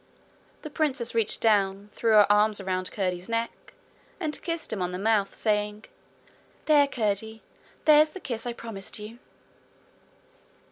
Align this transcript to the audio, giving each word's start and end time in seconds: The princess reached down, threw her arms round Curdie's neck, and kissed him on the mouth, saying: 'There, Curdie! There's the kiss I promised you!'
The 0.63 0.71
princess 0.71 1.13
reached 1.13 1.41
down, 1.41 1.91
threw 1.93 2.13
her 2.13 2.25
arms 2.27 2.59
round 2.59 2.91
Curdie's 2.91 3.29
neck, 3.29 3.75
and 4.19 4.41
kissed 4.41 4.73
him 4.73 4.81
on 4.81 4.91
the 4.91 4.97
mouth, 4.97 5.35
saying: 5.35 5.85
'There, 6.65 6.87
Curdie! 6.87 7.43
There's 7.85 8.09
the 8.09 8.19
kiss 8.19 8.47
I 8.47 8.53
promised 8.53 8.97
you!' 8.97 9.19